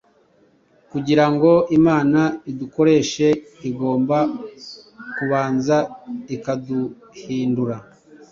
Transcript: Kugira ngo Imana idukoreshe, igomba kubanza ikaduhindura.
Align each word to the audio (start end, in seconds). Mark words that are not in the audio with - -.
Kugira 0.91 1.25
ngo 1.31 1.51
Imana 1.77 2.21
idukoreshe, 2.51 3.27
igomba 3.69 4.17
kubanza 5.15 5.77
ikaduhindura. 6.35 7.77